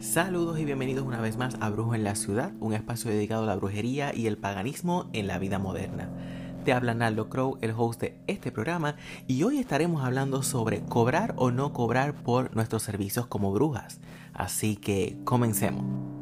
Saludos 0.00 0.58
y 0.58 0.64
bienvenidos 0.64 1.06
una 1.06 1.20
vez 1.20 1.36
más 1.36 1.56
a 1.60 1.70
Brujo 1.70 1.94
en 1.94 2.02
la 2.02 2.14
Ciudad, 2.14 2.52
un 2.60 2.72
espacio 2.72 3.10
dedicado 3.10 3.42
a 3.42 3.46
la 3.46 3.56
brujería 3.56 4.14
y 4.14 4.26
el 4.26 4.36
paganismo 4.36 5.10
en 5.12 5.26
la 5.26 5.38
vida 5.38 5.58
moderna. 5.58 6.08
Te 6.64 6.72
habla 6.72 6.94
Naldo 6.94 7.28
Crow, 7.28 7.58
el 7.60 7.74
host 7.76 8.00
de 8.00 8.18
este 8.26 8.50
programa, 8.50 8.96
y 9.26 9.42
hoy 9.42 9.58
estaremos 9.58 10.04
hablando 10.04 10.42
sobre 10.42 10.80
cobrar 10.80 11.34
o 11.36 11.50
no 11.50 11.72
cobrar 11.72 12.14
por 12.14 12.54
nuestros 12.56 12.82
servicios 12.82 13.26
como 13.26 13.52
brujas. 13.52 14.00
Así 14.34 14.76
que 14.76 15.18
comencemos. 15.24 16.17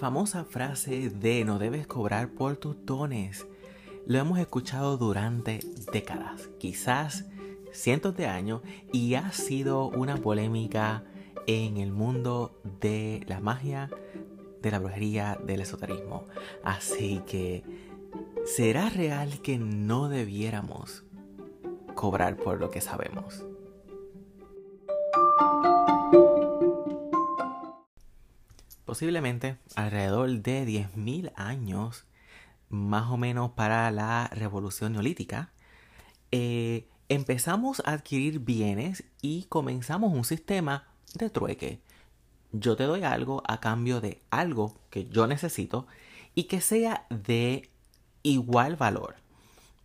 Famosa 0.00 0.44
frase 0.44 1.10
de 1.10 1.44
no 1.44 1.58
debes 1.58 1.86
cobrar 1.86 2.30
por 2.30 2.56
tus 2.56 2.74
dones 2.86 3.46
lo 4.06 4.18
hemos 4.18 4.38
escuchado 4.38 4.96
durante 4.96 5.60
décadas, 5.92 6.48
quizás 6.58 7.26
cientos 7.70 8.16
de 8.16 8.26
años, 8.26 8.62
y 8.92 9.14
ha 9.14 9.30
sido 9.30 9.88
una 9.88 10.16
polémica 10.16 11.04
en 11.46 11.76
el 11.76 11.92
mundo 11.92 12.58
de 12.80 13.22
la 13.28 13.40
magia, 13.40 13.90
de 14.62 14.70
la 14.70 14.78
brujería, 14.78 15.38
del 15.44 15.60
esoterismo. 15.60 16.24
Así 16.64 17.20
que, 17.26 17.62
¿será 18.46 18.88
real 18.88 19.42
que 19.42 19.58
no 19.58 20.08
debiéramos 20.08 21.04
cobrar 21.94 22.38
por 22.38 22.58
lo 22.58 22.70
que 22.70 22.80
sabemos? 22.80 23.44
Posiblemente 28.90 29.56
alrededor 29.76 30.28
de 30.42 30.66
10.000 30.66 31.30
años, 31.36 32.06
más 32.70 33.08
o 33.12 33.16
menos 33.16 33.52
para 33.52 33.88
la 33.92 34.26
revolución 34.34 34.94
neolítica, 34.94 35.52
eh, 36.32 36.88
empezamos 37.08 37.84
a 37.86 37.92
adquirir 37.92 38.40
bienes 38.40 39.04
y 39.22 39.44
comenzamos 39.44 40.12
un 40.12 40.24
sistema 40.24 40.88
de 41.14 41.30
trueque. 41.30 41.78
Yo 42.50 42.74
te 42.74 42.82
doy 42.82 43.04
algo 43.04 43.44
a 43.46 43.60
cambio 43.60 44.00
de 44.00 44.22
algo 44.28 44.74
que 44.90 45.06
yo 45.06 45.28
necesito 45.28 45.86
y 46.34 46.48
que 46.48 46.60
sea 46.60 47.06
de 47.10 47.70
igual 48.24 48.74
valor. 48.74 49.14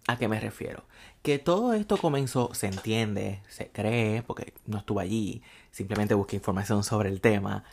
¿A 0.07 0.17
qué 0.17 0.27
me 0.27 0.39
refiero? 0.39 0.83
Que 1.21 1.37
todo 1.37 1.73
esto 1.73 1.97
comenzó, 1.97 2.55
se 2.55 2.65
entiende, 2.65 3.43
se 3.49 3.69
cree, 3.69 4.23
porque 4.23 4.55
no 4.65 4.79
estuve 4.79 5.03
allí, 5.03 5.43
simplemente 5.69 6.15
busqué 6.15 6.37
información 6.37 6.83
sobre 6.83 7.09
el 7.09 7.21
tema, 7.21 7.65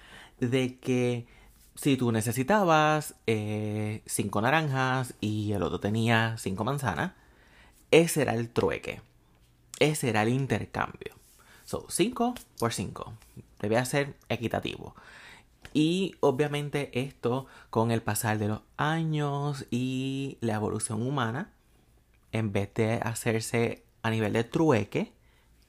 de 0.51 0.79
que 0.79 1.27
si 1.75 1.97
tú 1.97 2.13
necesitabas 2.13 3.15
eh, 3.27 4.03
cinco 4.07 4.41
naranjas 4.41 5.15
y 5.21 5.53
el 5.53 5.63
otro 5.63 5.81
tenía 5.81 6.37
cinco 6.39 6.65
manzanas, 6.65 7.13
ese 7.91 8.23
era 8.23 8.35
el 8.35 8.51
trueque, 8.51 9.01
ese 9.79 10.09
era 10.09 10.23
el 10.23 10.31
intercambio. 10.31 11.15
So, 11.65 11.87
5 11.89 12.35
por 12.59 12.73
5. 12.73 13.13
Debe 13.61 13.85
ser 13.87 14.17
equitativo. 14.29 14.95
Y 15.73 16.17
obviamente 16.21 16.91
esto 17.01 17.47
con 17.71 17.91
el 17.91 18.03
pasar 18.03 18.39
de 18.39 18.49
los 18.49 18.61
años 18.77 19.65
y 19.71 20.37
la 20.41 20.55
evolución 20.55 21.07
humana, 21.07 21.53
en 22.33 22.53
vez 22.53 22.75
de 22.75 22.95
hacerse 22.95 23.85
a 24.03 24.11
nivel 24.11 24.33
de 24.33 24.45
trueque, 24.45 25.13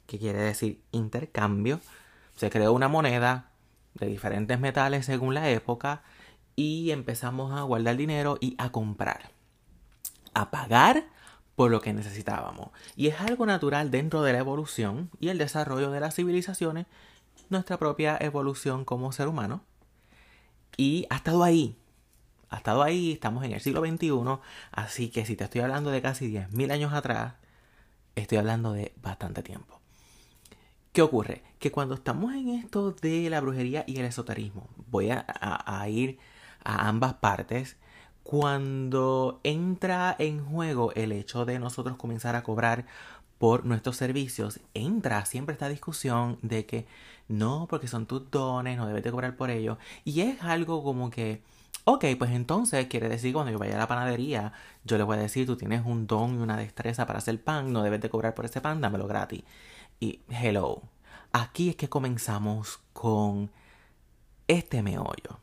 que 0.08 0.20
quiere 0.20 0.40
decir 0.40 0.82
intercambio, 0.92 1.80
se 2.36 2.50
creó 2.50 2.74
una 2.74 2.88
moneda 2.88 3.53
de 3.96 4.08
diferentes 4.08 4.60
metales 4.60 5.06
según 5.06 5.34
la 5.34 5.50
época 5.50 6.04
y 6.56 6.92
empezamos 6.92 7.58
a 7.58 7.64
guardar 7.64 7.98
dinero 7.98 8.38
y 8.40 8.56
a 8.58 8.72
comprar, 8.72 9.32
a 10.34 10.52
pagar 10.52 11.06
por 11.56 11.72
lo 11.72 11.82
que 11.82 11.94
necesitábamos. 11.94 12.70
Y 12.96 13.08
es 13.08 13.20
algo 13.22 13.46
natural 13.46 13.92
dentro 13.92 14.22
de 14.24 14.34
la 14.34 14.40
evolución 14.40 15.10
y 15.20 15.30
el 15.30 15.38
desarrollo 15.38 15.92
de 15.92 16.00
las 16.00 16.16
civilizaciones, 16.16 16.88
nuestra 17.50 17.78
propia 17.78 18.18
evolución 18.20 18.86
como 18.86 19.12
ser 19.12 19.28
humano. 19.28 19.64
Y 20.78 21.06
ha 21.10 21.18
estado 21.18 21.44
ahí. 21.44 21.78
Ha 22.50 22.58
estado 22.58 22.84
ahí, 22.84 23.14
estamos 23.14 23.44
en 23.44 23.54
el 23.54 23.62
siglo 23.62 23.82
XXI, 23.82 24.40
así 24.72 25.10
que 25.10 25.26
si 25.26 25.36
te 25.36 25.44
estoy 25.44 25.62
hablando 25.62 25.90
de 25.90 26.04
casi 26.04 26.32
10.000 26.32 26.72
años 26.72 26.94
atrás, 26.94 27.34
estoy 28.16 28.38
hablando 28.38 28.74
de 28.74 28.94
bastante 29.02 29.42
tiempo. 29.42 29.83
¿Qué 30.94 31.02
ocurre? 31.02 31.42
Que 31.58 31.72
cuando 31.72 31.96
estamos 31.96 32.34
en 32.36 32.50
esto 32.50 32.92
de 32.92 33.28
la 33.32 33.42
brujería 33.42 33.84
y 33.88 33.98
el 33.98 34.06
esoterismo, 34.06 34.70
voy 34.92 35.10
a, 35.10 35.90
ir 35.90 36.20
a 36.64 36.88
ambas 36.88 37.16
partes, 37.16 37.78
cuando 38.22 39.40
entra 39.44 40.16
en 40.20 40.46
juego 40.46 40.94
el 40.94 41.12
hecho 41.12 41.46
de 41.46 41.58
nosotros 41.58 41.98
comenzar 41.98 42.36
a 42.36 42.44
cobrar 42.44 42.86
por 43.40 43.66
nuestros 43.66 43.98
servicios, 43.98 44.60
entra 44.76 45.26
siempre 45.26 45.54
esta 45.54 45.68
discusión 45.68 46.38
de 46.44 46.68
que 46.68 46.86
no, 47.28 47.66
porque 47.68 47.88
son 47.88 48.06
tus 48.06 48.30
dones, 48.30 48.78
no 48.78 48.86
debes 48.86 49.04
de 49.04 49.12
cobrar 49.12 49.36
por 49.36 49.50
ellos. 49.50 49.80
Y 50.06 50.22
es 50.22 50.44
algo 50.44 50.84
como 50.84 51.10
que, 51.10 51.42
ok, 51.86 52.06
pues 52.20 52.32
entonces 52.32 52.86
quiere 52.86 53.10
decir 53.10 53.34
cuando 53.34 53.52
yo 53.52 53.58
vaya 53.58 53.76
a 53.76 53.80
la 53.80 53.88
panadería, 53.88 54.54
yo 54.84 54.98
le 55.00 55.04
voy 55.04 55.18
a 55.18 55.22
decir, 55.22 55.48
tú 55.48 55.58
tienes 55.58 55.84
un 55.86 56.06
don 56.06 56.36
y 56.36 56.38
una 56.38 56.56
destreza 56.58 57.08
para 57.08 57.18
hacer 57.20 57.44
pan, 57.44 57.74
no 57.74 57.82
debes 57.82 58.02
de 58.02 58.10
cobrar 58.12 58.36
por 58.36 58.46
ese 58.46 58.62
pan, 58.62 58.80
dámelo 58.80 59.08
gratis. 59.08 59.44
Y 60.00 60.22
hello, 60.30 60.82
aquí 61.32 61.70
es 61.70 61.76
que 61.76 61.90
comenzamos 61.90 62.80
con 62.94 63.52
este 64.48 64.84
meollo, 64.84 65.40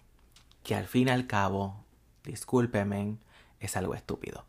que 0.62 0.75
al 0.75 0.87
fin 0.87 1.09
y 1.09 1.11
al 1.11 1.27
cabo 1.27 1.84
discúlpeme, 2.25 3.16
es 3.61 3.77
algo 3.77 3.94
estúpido. 3.94 4.44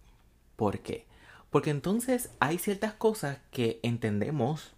¿Por 0.56 0.80
qué? 0.80 1.06
Porque 1.50 1.70
entonces 1.70 2.30
hay 2.40 2.58
ciertas 2.58 2.94
cosas 2.94 3.40
que 3.52 3.80
entendemos 3.84 4.74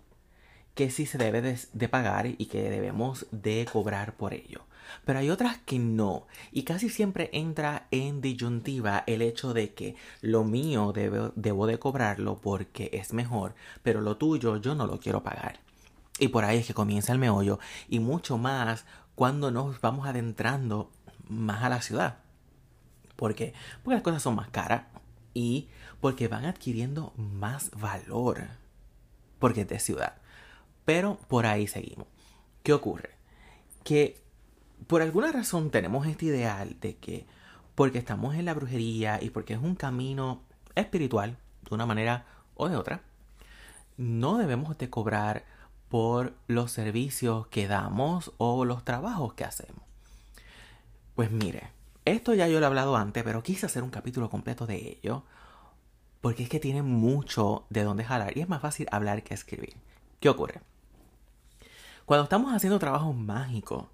que 0.75 0.89
sí 0.89 1.05
se 1.05 1.17
debe 1.17 1.41
de, 1.41 1.89
pagar 1.89 2.25
y 2.25 2.45
que 2.47 2.69
debemos 2.69 3.27
de 3.31 3.67
cobrar 3.71 4.15
por 4.15 4.33
ello. 4.33 4.65
Pero 5.05 5.19
hay 5.19 5.29
otras 5.29 5.57
que 5.59 5.79
no. 5.79 6.27
Y 6.51 6.63
casi 6.63 6.89
siempre 6.89 7.29
entra 7.33 7.87
en 7.91 8.21
disyuntiva 8.21 9.03
el 9.07 9.21
hecho 9.21 9.53
de 9.53 9.73
que 9.73 9.95
lo 10.21 10.43
mío 10.43 10.93
debo, 10.93 11.67
de 11.67 11.79
cobrarlo 11.79 12.39
porque 12.41 12.89
es 12.93 13.13
mejor, 13.13 13.55
pero 13.81 14.01
lo 14.01 14.17
tuyo 14.17 14.57
yo 14.57 14.75
no 14.75 14.87
lo 14.87 14.99
quiero 14.99 15.23
pagar. 15.23 15.59
Y 16.19 16.29
por 16.29 16.45
ahí 16.45 16.59
es 16.59 16.67
que 16.67 16.73
comienza 16.73 17.11
el 17.11 17.19
meollo 17.19 17.59
y 17.89 17.99
mucho 17.99 18.37
más 18.37 18.85
cuando 19.15 19.51
nos 19.51 19.81
vamos 19.81 20.07
adentrando 20.07 20.91
más 21.27 21.63
a 21.63 21.69
la 21.69 21.81
ciudad. 21.81 22.19
¿Por 23.15 23.35
qué? 23.35 23.53
Porque 23.83 23.95
las 23.95 24.03
cosas 24.03 24.21
son 24.21 24.35
más 24.35 24.49
caras 24.49 24.83
y 25.33 25.69
porque 25.99 26.27
van 26.27 26.45
adquiriendo 26.45 27.13
más 27.17 27.71
valor. 27.71 28.47
Porque 29.39 29.61
es 29.61 29.67
de 29.67 29.79
ciudad. 29.79 30.15
Pero 30.85 31.17
por 31.27 31.45
ahí 31.45 31.67
seguimos. 31.67 32.07
¿Qué 32.63 32.73
ocurre? 32.73 33.11
Que 33.83 34.22
por 34.87 35.01
alguna 35.01 35.31
razón 35.31 35.69
tenemos 35.69 36.07
este 36.07 36.25
ideal 36.25 36.77
de 36.79 36.95
que 36.97 37.25
porque 37.75 37.97
estamos 37.97 38.35
en 38.35 38.45
la 38.45 38.53
brujería 38.53 39.19
y 39.21 39.29
porque 39.29 39.53
es 39.53 39.59
un 39.59 39.75
camino 39.75 40.41
espiritual, 40.75 41.37
de 41.67 41.75
una 41.75 41.85
manera 41.85 42.25
o 42.55 42.69
de 42.69 42.75
otra, 42.75 43.01
no 43.97 44.37
debemos 44.37 44.77
de 44.77 44.89
cobrar 44.89 45.45
por 45.89 46.33
los 46.47 46.71
servicios 46.71 47.47
que 47.47 47.67
damos 47.67 48.31
o 48.37 48.65
los 48.65 48.83
trabajos 48.83 49.33
que 49.33 49.43
hacemos. 49.43 49.83
Pues 51.15 51.29
mire, 51.31 51.69
esto 52.05 52.33
ya 52.33 52.47
yo 52.47 52.59
lo 52.59 52.65
he 52.65 52.67
hablado 52.67 52.95
antes, 52.97 53.23
pero 53.23 53.43
quise 53.43 53.67
hacer 53.67 53.83
un 53.83 53.91
capítulo 53.91 54.29
completo 54.29 54.65
de 54.65 54.97
ello. 54.99 55.23
Porque 56.21 56.43
es 56.43 56.49
que 56.49 56.59
tiene 56.59 56.81
mucho 56.81 57.65
de 57.69 57.83
dónde 57.83 58.05
jalar 58.05 58.37
y 58.37 58.41
es 58.41 58.49
más 58.49 58.61
fácil 58.61 58.87
hablar 58.91 59.23
que 59.23 59.33
escribir. 59.33 59.75
¿Qué 60.19 60.29
ocurre? 60.29 60.61
Cuando 62.05 62.23
estamos 62.23 62.53
haciendo 62.53 62.79
trabajo 62.79 63.13
mágico, 63.13 63.89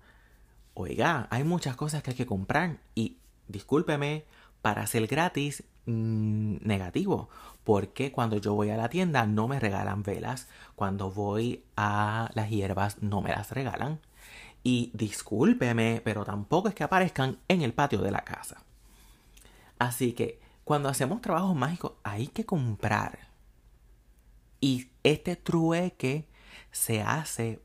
oiga, 0.79 1.27
hay 1.29 1.43
muchas 1.43 1.75
cosas 1.75 2.01
que 2.01 2.11
hay 2.11 2.17
que 2.17 2.25
comprar 2.25 2.77
y 2.95 3.17
discúlpeme, 3.47 4.23
para 4.61 4.81
hacer 4.83 5.07
gratis, 5.07 5.63
mm, 5.85 6.57
negativo. 6.61 7.29
Porque 7.63 8.11
cuando 8.11 8.37
yo 8.37 8.53
voy 8.53 8.69
a 8.69 8.77
la 8.77 8.89
tienda 8.89 9.25
no 9.25 9.47
me 9.47 9.59
regalan 9.59 10.03
velas, 10.03 10.47
cuando 10.75 11.11
voy 11.11 11.63
a 11.75 12.29
las 12.33 12.49
hierbas 12.49 13.01
no 13.01 13.21
me 13.21 13.31
las 13.31 13.51
regalan. 13.51 13.99
Y 14.63 14.91
discúlpeme, 14.93 16.01
pero 16.03 16.25
tampoco 16.25 16.67
es 16.67 16.75
que 16.75 16.83
aparezcan 16.83 17.37
en 17.47 17.61
el 17.61 17.73
patio 17.73 17.99
de 18.01 18.11
la 18.11 18.21
casa. 18.21 18.63
Así 19.77 20.13
que 20.13 20.39
cuando 20.63 20.89
hacemos 20.89 21.21
trabajos 21.21 21.55
mágicos 21.55 21.93
hay 22.03 22.27
que 22.27 22.45
comprar. 22.45 23.29
Y 24.59 24.89
este 25.03 25.35
trueque 25.35 26.27
se 26.71 27.01
hace 27.01 27.61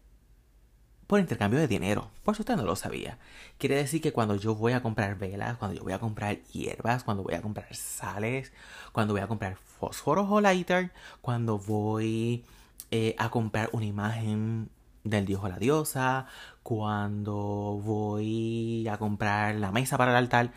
por 1.07 1.21
intercambio 1.21 1.61
de 1.61 1.69
dinero. 1.69 2.11
Por 2.25 2.35
eso 2.35 2.43
usted 2.43 2.57
no 2.57 2.65
lo 2.65 2.77
sabía. 2.77 3.19
Quiere 3.59 3.77
decir 3.77 4.01
que 4.01 4.13
cuando 4.13 4.37
yo 4.37 4.55
voy 4.55 4.73
a 4.73 4.83
comprar 4.83 5.17
velas, 5.19 5.57
cuando 5.59 5.77
yo 5.77 5.85
voy 5.85 5.93
a 5.93 5.99
comprar 5.99 6.43
hierbas, 6.45 7.05
cuando 7.05 7.23
voy 7.23 7.35
a 7.35 7.43
comprar 7.43 7.75
sales, 7.75 8.53
cuando 8.93 9.15
voy 9.15 9.23
a 9.23 9.29
comprar 9.29 9.57
fósforos 9.57 10.27
o 10.31 10.41
lighter, 10.41 10.93
cuando 11.21 11.59
voy 11.59 12.45
eh, 12.91 13.15
a 13.19 13.31
comprar 13.31 13.69
una 13.73 13.87
imagen 13.87 14.71
del 15.05 15.27
dios 15.27 15.43
o 15.45 15.49
la 15.49 15.59
diosa, 15.59 16.27
cuando 16.63 17.81
voy 17.83 18.89
a 18.89 18.97
comprar 18.99 19.55
la 19.57 19.71
mesa 19.71 19.99
para 19.99 20.13
el 20.13 20.17
altar, 20.17 20.53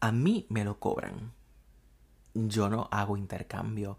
a 0.00 0.12
mí 0.12 0.46
me 0.48 0.64
lo 0.64 0.78
cobran. 0.78 1.32
Yo 2.34 2.68
no 2.68 2.88
hago 2.90 3.16
intercambio 3.16 3.98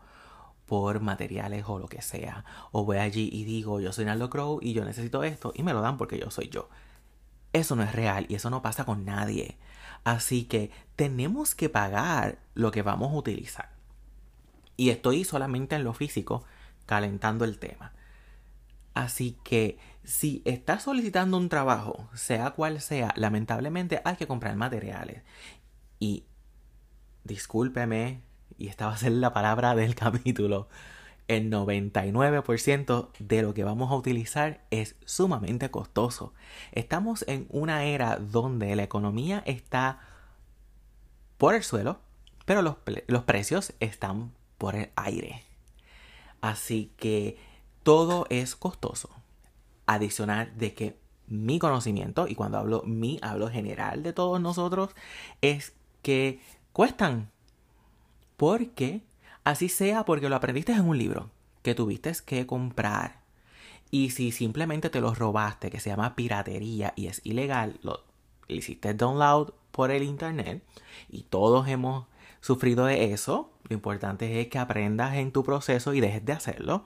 por 0.66 1.00
materiales 1.00 1.66
o 1.68 1.80
lo 1.80 1.88
que 1.88 2.02
sea. 2.02 2.46
O 2.72 2.86
voy 2.86 2.98
allí 2.98 3.30
y 3.32 3.44
digo, 3.44 3.80
yo 3.80 3.92
soy 3.92 4.06
Naldo 4.06 4.30
Crow 4.30 4.60
y 4.62 4.74
yo 4.74 4.86
necesito 4.86 5.24
esto 5.24 5.54
y 5.56 5.64
me 5.64 5.74
lo 5.74 5.82
dan 5.82 5.98
porque 5.98 6.20
yo 6.20 6.32
soy 6.32 6.50
yo. 6.50 6.70
Eso 7.54 7.76
no 7.76 7.84
es 7.84 7.94
real 7.94 8.26
y 8.30 8.36
eso 8.36 8.50
no 8.50 8.62
pasa 8.62 8.86
con 8.86 9.06
nadie. 9.06 9.58
Así 10.04 10.44
que 10.46 10.72
tenemos 10.96 11.56
que 11.56 11.70
pagar 11.70 12.40
lo 12.54 12.72
que 12.72 12.82
vamos 12.82 13.12
a 13.12 13.16
utilizar. 13.16 13.70
Y 14.78 14.90
estoy 14.90 15.24
solamente 15.24 15.76
en 15.76 15.84
lo 15.84 15.94
físico 15.94 16.44
calentando 16.86 17.46
el 17.46 17.58
tema. 17.60 17.94
Así 18.94 19.38
que 19.44 19.78
si 20.04 20.42
estás 20.46 20.84
solicitando 20.84 21.38
un 21.38 21.50
trabajo, 21.50 22.10
sea 22.14 22.52
cual 22.52 22.82
sea, 22.82 23.14
lamentablemente 23.16 24.02
hay 24.06 24.16
que 24.16 24.28
comprar 24.28 24.56
materiales. 24.56 25.24
Y 26.00 26.26
discúlpeme, 27.24 28.22
y 28.58 28.68
esta 28.68 28.88
va 28.88 28.94
a 28.94 28.98
ser 28.98 29.12
la 29.14 29.34
palabra 29.34 29.76
del 29.76 29.96
capítulo, 29.96 30.68
el 31.28 31.50
99% 31.50 33.10
de 33.20 33.42
lo 33.42 33.54
que 33.54 33.64
vamos 33.64 33.92
a 33.92 33.96
utilizar 33.96 34.62
es 34.70 34.96
sumamente 35.06 35.72
costoso. 35.72 36.34
Estamos 36.72 37.26
en 37.28 37.48
una 37.50 37.86
era 37.86 38.18
donde 38.18 38.76
la 38.76 38.84
economía 38.84 39.42
está 39.46 40.00
por 41.38 41.56
el 41.56 41.64
suelo, 41.64 42.00
pero 42.46 42.62
los, 42.62 42.76
los 43.08 43.24
precios 43.24 43.74
están 43.80 44.34
por 44.58 44.76
el 44.76 44.90
aire. 44.96 45.44
Así 46.42 46.92
que 46.98 47.38
todo 47.82 48.28
es 48.30 48.56
costoso. 48.56 49.10
Adicional 49.88 50.56
de 50.58 50.74
que 50.74 51.00
mi 51.28 51.58
conocimiento, 51.58 52.28
y 52.28 52.36
cuando 52.36 52.60
hablo 52.60 52.84
mi, 52.86 53.20
hablo 53.24 53.50
general 53.50 54.04
de 54.04 54.14
todos 54.14 54.40
nosotros, 54.40 54.92
es 55.42 55.74
que 56.04 56.40
cuestan 56.72 57.32
porque 58.38 59.02
así 59.44 59.70
sea 59.70 60.06
porque 60.06 60.30
lo 60.30 60.36
aprendiste 60.36 60.72
en 60.74 60.88
un 60.88 60.98
libro 60.98 61.30
que 61.62 61.76
tuviste 61.76 62.12
que 62.26 62.46
comprar. 62.46 63.22
Y 63.92 64.10
si 64.12 64.32
simplemente 64.32 64.90
te 64.90 65.02
lo 65.02 65.14
robaste, 65.14 65.70
que 65.70 65.80
se 65.80 65.90
llama 65.90 66.16
piratería 66.16 66.94
y 66.96 67.08
es 67.08 67.22
ilegal, 67.24 67.80
lo 67.82 68.02
hiciste 68.48 68.94
download 68.94 69.54
por 69.72 69.92
el 69.92 70.04
internet 70.04 70.64
y 71.10 71.24
todos 71.24 71.68
hemos 71.68 72.06
sufrido 72.42 72.86
de 72.86 73.14
eso. 73.14 73.52
Lo 73.68 73.74
importante 73.74 74.42
es 74.42 74.48
que 74.48 74.60
aprendas 74.60 75.16
en 75.16 75.32
tu 75.32 75.44
proceso 75.44 75.94
y 75.94 76.02
dejes 76.02 76.26
de 76.26 76.34
hacerlo. 76.34 76.84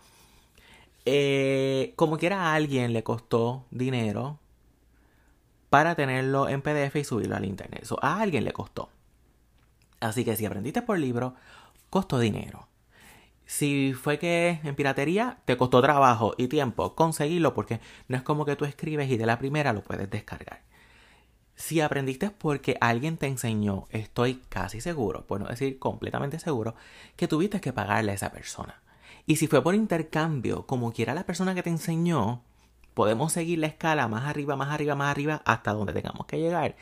Eh, 1.06 1.94
como 1.96 2.18
quiera 2.18 2.44
a 2.44 2.54
alguien 2.56 2.94
le 2.94 3.04
costó 3.04 3.66
dinero 3.72 4.40
para 5.70 5.96
tenerlo 5.96 6.50
en 6.50 6.62
PDF 6.62 6.96
y 6.96 7.04
subirlo 7.04 7.36
al 7.36 7.46
internet. 7.46 7.82
Eso 7.84 7.98
a 8.02 8.22
alguien 8.22 8.44
le 8.44 8.54
costó. 8.54 8.90
Así 10.00 10.24
que 10.24 10.36
si 10.36 10.46
aprendiste 10.46 10.82
por 10.82 10.98
libro, 10.98 11.36
costó 11.90 12.20
dinero. 12.20 12.68
Si 13.46 13.94
fue 13.94 14.20
que 14.20 14.60
en 14.64 14.76
piratería 14.76 15.40
te 15.46 15.58
costó 15.58 15.82
trabajo 15.82 16.36
y 16.38 16.48
tiempo 16.48 16.94
conseguirlo 16.94 17.54
porque 17.54 17.80
no 18.08 18.16
es 18.16 18.24
como 18.24 18.46
que 18.46 18.56
tú 18.56 18.66
escribes 18.66 19.10
y 19.10 19.18
de 19.18 19.26
la 19.26 19.40
primera 19.40 19.74
lo 19.74 19.82
puedes 19.84 20.10
descargar. 20.10 20.62
Si 21.56 21.82
aprendiste 21.82 22.30
porque 22.30 22.78
alguien 22.80 23.18
te 23.18 23.28
enseñó, 23.28 23.88
estoy 23.90 24.36
casi 24.50 24.80
seguro, 24.80 25.26
por 25.26 25.42
no 25.42 25.48
decir 25.48 25.78
completamente 25.80 26.40
seguro, 26.40 26.76
que 27.16 27.28
tuviste 27.28 27.60
que 27.60 27.74
pagarle 27.74 28.12
a 28.12 28.16
esa 28.16 28.32
persona. 28.32 28.82
Y 29.26 29.36
si 29.36 29.48
fue 29.48 29.62
por 29.62 29.76
intercambio, 29.76 30.66
como 30.66 30.94
quiera 30.94 31.14
la 31.14 31.26
persona 31.26 31.56
que 31.56 31.64
te 31.64 31.70
enseñó, 31.70 32.44
podemos 32.94 33.34
seguir 33.34 33.60
la 33.60 33.68
escala 33.68 34.08
más 34.08 34.26
arriba, 34.26 34.56
más 34.56 34.70
arriba, 34.70 34.96
más 34.96 35.12
arriba, 35.12 35.42
hasta 35.44 35.74
donde 35.74 35.92
tengamos 35.92 36.28
que 36.28 36.40
llegar 36.40 36.76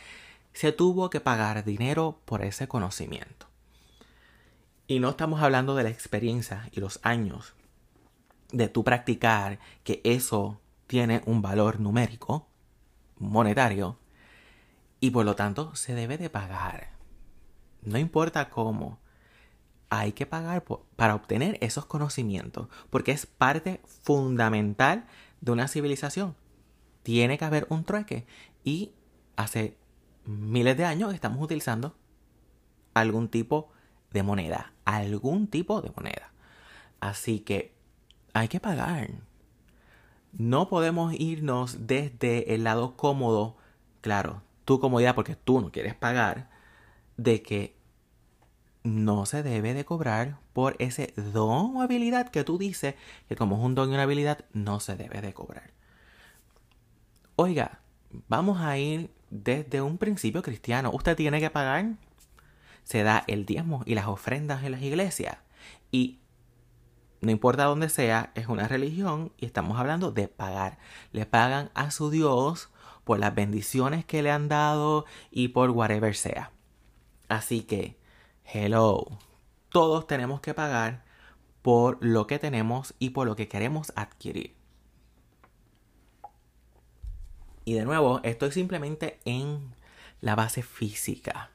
se 0.58 0.72
tuvo 0.72 1.12
que 1.12 1.22
pagar 1.22 1.64
dinero 1.64 2.20
por 2.26 2.42
ese 2.42 2.68
conocimiento. 2.68 3.46
Y 4.88 5.00
no 5.00 5.10
estamos 5.10 5.44
hablando 5.44 5.76
de 5.76 5.84
la 5.84 5.92
experiencia 5.92 6.68
y 6.72 6.80
los 6.80 7.00
años 7.04 7.54
de 8.52 8.68
tu 8.68 8.84
practicar 8.84 9.60
que 9.84 10.02
eso 10.04 10.60
tiene 10.88 11.22
un 11.28 11.44
valor 11.44 11.80
numérico, 11.80 12.48
monetario, 13.20 14.00
y 15.00 15.12
por 15.12 15.26
lo 15.26 15.36
tanto 15.36 15.76
se 15.76 15.94
debe 15.94 16.18
de 16.18 16.32
pagar. 16.32 16.90
No 17.84 18.00
importa 18.00 18.50
cómo, 18.50 18.98
hay 19.92 20.14
que 20.14 20.26
pagar 20.26 20.64
para 20.96 21.14
obtener 21.14 21.60
esos 21.62 21.86
conocimientos, 21.86 22.68
porque 22.90 23.12
es 23.12 23.28
parte 23.28 23.80
fundamental 23.86 25.06
de 25.40 25.52
una 25.52 25.68
civilización. 25.68 26.36
Tiene 27.04 27.38
que 27.38 27.46
haber 27.46 27.68
un 27.70 27.84
trueque 27.84 28.26
y 28.64 28.94
hace 29.36 29.78
miles 30.28 30.78
de 30.78 30.86
años 30.86 31.14
estamos 31.14 31.42
utilizando 31.42 31.96
algún 32.94 33.30
tipo 33.30 33.72
de 34.12 34.24
moneda, 34.24 34.74
algún 34.86 35.48
tipo 35.48 35.82
de 35.82 35.92
moneda. 35.96 36.32
Así 37.00 37.40
que 37.40 37.74
hay 38.34 38.48
que 38.48 38.60
pagar. 38.60 39.10
No 40.34 40.70
podemos 40.70 41.14
irnos 41.14 41.88
desde 41.88 42.54
el 42.54 42.64
lado 42.64 42.96
cómodo, 42.96 43.58
claro, 44.02 44.42
tu 44.66 44.80
comodidad 44.80 45.16
porque 45.16 45.36
tú 45.36 45.62
no 45.62 45.72
quieres 45.72 45.96
pagar, 45.96 46.50
de 47.16 47.42
que 47.42 47.76
no 48.84 49.26
se 49.26 49.44
debe 49.44 49.74
de 49.74 49.86
cobrar 49.86 50.40
por 50.54 50.76
ese 50.80 51.14
don 51.16 51.76
o 51.76 51.82
habilidad 51.82 52.30
que 52.30 52.44
tú 52.44 52.58
dices 52.58 52.96
que 53.28 53.36
como 53.36 53.58
es 53.58 53.64
un 53.64 53.76
don 53.76 53.90
y 53.90 53.94
una 53.94 54.04
habilidad 54.04 54.46
no 54.54 54.80
se 54.80 54.96
debe 54.96 55.22
de 55.22 55.34
cobrar. 55.34 55.72
Oiga, 57.36 57.82
vamos 58.28 58.62
a 58.62 58.78
ir 58.78 59.12
desde 59.30 59.82
un 59.82 59.98
principio 59.98 60.42
cristiano. 60.42 60.92
Usted 60.94 61.16
tiene 61.16 61.40
que 61.40 61.50
pagar. 61.50 61.96
Se 62.84 63.04
da 63.04 63.24
el 63.28 63.46
diezmo 63.46 63.84
y 63.86 63.96
las 63.96 64.08
ofrendas 64.08 64.64
en 64.64 64.72
las 64.72 64.82
iglesias. 64.82 65.38
Y 65.92 66.20
no 67.22 67.32
importa 67.32 67.66
dónde 67.66 67.90
sea, 67.90 68.32
es 68.36 68.48
una 68.48 68.68
religión 68.68 69.34
y 69.38 69.46
estamos 69.46 69.80
hablando 69.80 70.12
de 70.12 70.28
pagar. 70.28 70.78
Le 71.12 71.26
pagan 71.26 71.72
a 71.74 71.92
su 71.92 72.10
Dios 72.10 72.70
por 73.04 73.20
las 73.20 73.34
bendiciones 73.34 74.06
que 74.06 74.22
le 74.22 74.32
han 74.32 74.50
dado 74.50 75.06
y 75.32 75.50
por 75.50 75.72
whatever 75.72 76.16
sea. 76.16 76.52
Así 77.30 77.62
que, 77.62 77.98
hello, 78.46 79.06
todos 79.70 80.08
tenemos 80.08 80.42
que 80.42 80.54
pagar 80.54 81.06
por 81.62 81.98
lo 82.02 82.28
que 82.28 82.40
tenemos 82.40 82.94
y 83.00 83.10
por 83.12 83.28
lo 83.28 83.36
que 83.36 83.48
queremos 83.48 83.92
adquirir. 83.96 84.57
Y 87.68 87.74
de 87.74 87.84
nuevo, 87.84 88.22
estoy 88.24 88.54
simplemente 88.54 89.20
en 89.26 89.74
la 90.22 90.36
base 90.36 90.64
física 90.64 91.50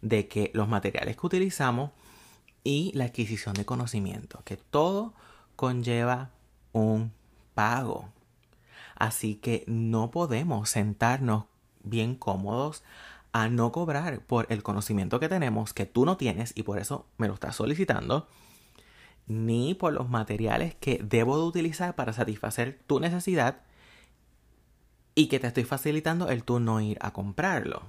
de 0.00 0.26
que 0.26 0.50
los 0.52 0.66
materiales 0.66 1.16
que 1.16 1.26
utilizamos 1.28 1.92
y 2.64 2.90
la 2.96 3.04
adquisición 3.04 3.54
de 3.54 3.64
conocimiento, 3.64 4.42
que 4.44 4.56
todo 4.56 5.14
conlleva 5.54 6.30
un 6.72 7.12
pago. 7.54 8.08
Así 8.96 9.36
que 9.36 9.62
no 9.68 10.10
podemos 10.10 10.70
sentarnos 10.70 11.44
bien 11.84 12.16
cómodos 12.16 12.82
a 13.30 13.48
no 13.48 13.70
cobrar 13.70 14.22
por 14.26 14.48
el 14.48 14.64
conocimiento 14.64 15.20
que 15.20 15.28
tenemos 15.28 15.72
que 15.72 15.86
tú 15.86 16.04
no 16.04 16.16
tienes 16.16 16.52
y 16.56 16.64
por 16.64 16.80
eso 16.80 17.06
me 17.16 17.28
lo 17.28 17.34
estás 17.34 17.54
solicitando, 17.54 18.26
ni 19.28 19.74
por 19.74 19.92
los 19.92 20.08
materiales 20.08 20.74
que 20.74 20.98
debo 21.00 21.36
de 21.38 21.44
utilizar 21.44 21.94
para 21.94 22.12
satisfacer 22.12 22.80
tu 22.88 22.98
necesidad 22.98 23.62
y 25.14 25.26
que 25.26 25.38
te 25.38 25.46
estoy 25.46 25.64
facilitando 25.64 26.28
el 26.28 26.44
tú 26.44 26.60
no 26.60 26.80
ir 26.80 26.98
a 27.00 27.12
comprarlo. 27.12 27.82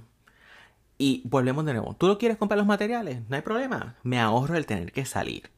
Y 0.98 1.22
volvemos 1.24 1.64
de 1.64 1.74
nuevo. 1.74 1.94
¿Tú 1.94 2.06
lo 2.06 2.18
quieres 2.18 2.38
comprar 2.38 2.58
los 2.58 2.66
materiales? 2.66 3.22
No 3.28 3.36
hay 3.36 3.42
problema. 3.42 3.96
Me 4.02 4.20
ahorro 4.20 4.56
el 4.56 4.66
tener 4.66 4.92
que 4.92 5.04
salir. 5.04 5.50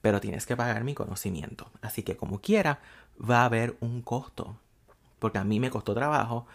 Pero 0.00 0.20
tienes 0.20 0.46
que 0.46 0.56
pagar 0.56 0.82
mi 0.82 0.94
conocimiento. 0.94 1.70
Así 1.82 2.02
que 2.02 2.16
como 2.16 2.40
quiera, 2.40 2.80
va 3.18 3.42
a 3.42 3.44
haber 3.44 3.76
un 3.80 4.02
costo. 4.02 4.56
Porque 5.18 5.38
a 5.38 5.44
mí 5.44 5.60
me 5.60 5.70
costó 5.70 5.94
trabajo 5.94 6.46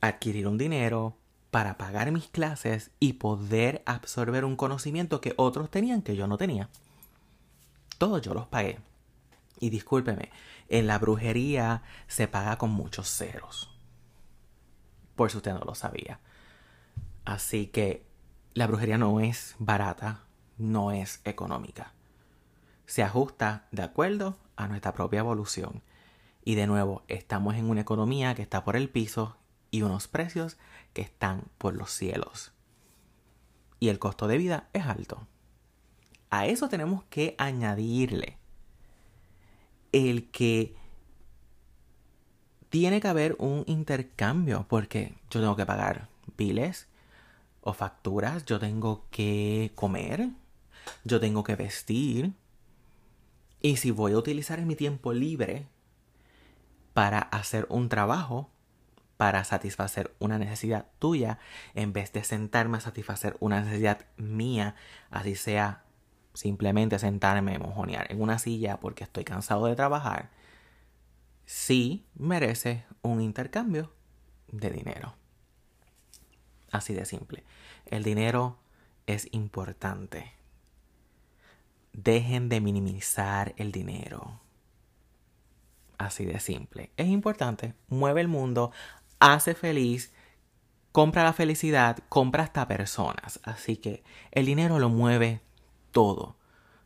adquirir 0.00 0.46
un 0.46 0.58
dinero 0.58 1.16
para 1.50 1.78
pagar 1.78 2.12
mis 2.12 2.28
clases 2.28 2.90
y 3.00 3.14
poder 3.14 3.82
absorber 3.86 4.44
un 4.44 4.56
conocimiento 4.56 5.20
que 5.20 5.34
otros 5.36 5.70
tenían 5.70 6.02
que 6.02 6.14
yo 6.14 6.26
no 6.26 6.36
tenía. 6.36 6.68
Todos 7.98 8.20
yo 8.20 8.34
los 8.34 8.46
pagué. 8.46 8.78
Y 9.58 9.70
discúlpeme, 9.70 10.30
en 10.68 10.86
la 10.86 10.98
brujería 10.98 11.82
se 12.06 12.28
paga 12.28 12.58
con 12.58 12.70
muchos 12.70 13.08
ceros. 13.08 13.70
Por 15.14 15.30
si 15.30 15.38
usted 15.38 15.52
no 15.54 15.60
lo 15.60 15.74
sabía. 15.74 16.20
Así 17.24 17.66
que 17.66 18.06
la 18.54 18.66
brujería 18.66 18.98
no 18.98 19.20
es 19.20 19.56
barata, 19.58 20.24
no 20.58 20.92
es 20.92 21.20
económica. 21.24 21.92
Se 22.86 23.02
ajusta 23.02 23.66
de 23.72 23.82
acuerdo 23.82 24.38
a 24.56 24.68
nuestra 24.68 24.92
propia 24.92 25.20
evolución. 25.20 25.82
Y 26.44 26.54
de 26.54 26.66
nuevo, 26.66 27.02
estamos 27.08 27.56
en 27.56 27.68
una 27.68 27.80
economía 27.80 28.34
que 28.34 28.42
está 28.42 28.62
por 28.62 28.76
el 28.76 28.88
piso 28.88 29.36
y 29.70 29.82
unos 29.82 30.06
precios 30.06 30.56
que 30.92 31.02
están 31.02 31.44
por 31.58 31.74
los 31.74 31.90
cielos. 31.90 32.52
Y 33.80 33.88
el 33.88 33.98
costo 33.98 34.28
de 34.28 34.38
vida 34.38 34.68
es 34.72 34.86
alto. 34.86 35.26
A 36.30 36.46
eso 36.46 36.68
tenemos 36.68 37.04
que 37.04 37.34
añadirle 37.38 38.38
el 39.96 40.30
que 40.30 40.74
tiene 42.68 43.00
que 43.00 43.08
haber 43.08 43.36
un 43.38 43.64
intercambio 43.66 44.66
porque 44.68 45.14
yo 45.30 45.40
tengo 45.40 45.56
que 45.56 45.64
pagar 45.64 46.08
biles 46.36 46.86
o 47.62 47.72
facturas, 47.72 48.44
yo 48.44 48.58
tengo 48.58 49.06
que 49.10 49.72
comer, 49.74 50.28
yo 51.04 51.18
tengo 51.18 51.42
que 51.42 51.56
vestir. 51.56 52.32
Y 53.62 53.76
si 53.76 53.90
voy 53.90 54.12
a 54.12 54.18
utilizar 54.18 54.60
mi 54.62 54.76
tiempo 54.76 55.12
libre 55.12 55.66
para 56.92 57.18
hacer 57.18 57.66
un 57.70 57.88
trabajo, 57.88 58.50
para 59.16 59.44
satisfacer 59.44 60.14
una 60.18 60.38
necesidad 60.38 60.86
tuya, 60.98 61.38
en 61.74 61.94
vez 61.94 62.12
de 62.12 62.22
sentarme 62.22 62.76
a 62.76 62.80
satisfacer 62.80 63.36
una 63.40 63.62
necesidad 63.62 64.04
mía, 64.18 64.76
así 65.10 65.34
sea 65.34 65.85
simplemente 66.36 66.98
sentarme, 66.98 67.58
mojonear 67.58 68.10
en 68.12 68.20
una 68.20 68.38
silla 68.38 68.78
porque 68.78 69.04
estoy 69.04 69.24
cansado 69.24 69.66
de 69.66 69.74
trabajar, 69.74 70.30
sí 71.46 72.06
merece 72.14 72.84
un 73.02 73.20
intercambio 73.20 73.92
de 74.48 74.70
dinero. 74.70 75.14
Así 76.70 76.94
de 76.94 77.04
simple. 77.04 77.44
El 77.86 78.02
dinero 78.02 78.58
es 79.06 79.28
importante. 79.32 80.32
Dejen 81.92 82.48
de 82.48 82.60
minimizar 82.60 83.54
el 83.56 83.72
dinero. 83.72 84.40
Así 85.96 86.26
de 86.26 86.40
simple. 86.40 86.90
Es 86.96 87.06
importante. 87.06 87.74
Mueve 87.88 88.20
el 88.20 88.28
mundo. 88.28 88.72
Hace 89.18 89.54
feliz. 89.54 90.12
Compra 90.92 91.24
la 91.24 91.32
felicidad. 91.32 91.98
Compra 92.08 92.42
hasta 92.42 92.68
personas. 92.68 93.40
Así 93.44 93.76
que 93.76 94.02
el 94.32 94.44
dinero 94.44 94.78
lo 94.78 94.88
mueve 94.88 95.40
todo. 95.96 96.36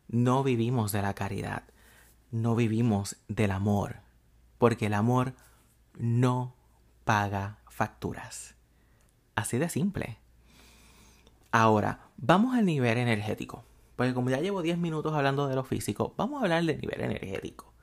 No 0.06 0.44
vivimos 0.44 0.92
de 0.92 1.02
la 1.02 1.14
caridad. 1.14 1.64
No 2.30 2.54
vivimos 2.54 3.16
del 3.26 3.50
amor. 3.50 3.96
Porque 4.56 4.86
el 4.86 4.94
amor 4.94 5.34
no 5.98 6.54
paga 7.04 7.58
facturas. 7.68 8.54
Así 9.34 9.58
de 9.58 9.68
simple. 9.68 10.18
Ahora, 11.50 11.98
vamos 12.18 12.56
al 12.56 12.66
nivel 12.66 12.98
energético. 12.98 13.64
Porque 13.96 14.14
como 14.14 14.30
ya 14.30 14.38
llevo 14.38 14.62
10 14.62 14.78
minutos 14.78 15.12
hablando 15.12 15.48
de 15.48 15.56
lo 15.56 15.64
físico, 15.64 16.14
vamos 16.16 16.40
a 16.40 16.44
hablar 16.44 16.62
del 16.62 16.80
nivel 16.80 17.00
energético. 17.00 17.74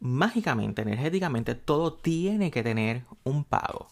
Mágicamente, 0.00 0.82
energéticamente, 0.82 1.54
todo 1.54 1.94
tiene 1.94 2.50
que 2.50 2.62
tener 2.62 3.06
un 3.24 3.44
pago. 3.44 3.88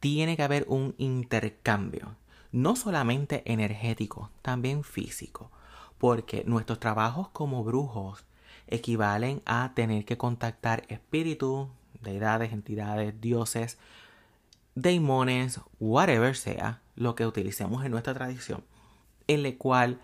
Tiene 0.00 0.36
que 0.36 0.42
haber 0.42 0.64
un 0.66 0.96
intercambio. 0.98 2.16
No 2.54 2.76
solamente 2.76 3.42
energético, 3.52 4.30
también 4.40 4.84
físico. 4.84 5.50
Porque 5.98 6.44
nuestros 6.46 6.78
trabajos 6.78 7.28
como 7.30 7.64
brujos 7.64 8.24
equivalen 8.68 9.42
a 9.44 9.72
tener 9.74 10.04
que 10.04 10.16
contactar 10.16 10.84
espíritus, 10.86 11.66
deidades, 12.00 12.52
entidades, 12.52 13.20
dioses, 13.20 13.76
daimones, 14.76 15.62
whatever 15.80 16.36
sea 16.36 16.80
lo 16.94 17.16
que 17.16 17.26
utilicemos 17.26 17.84
en 17.84 17.90
nuestra 17.90 18.14
tradición, 18.14 18.62
en 19.26 19.44
el 19.46 19.58
cual 19.58 20.00